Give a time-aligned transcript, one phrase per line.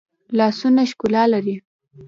[0.37, 1.55] لاسونه ښکلا لري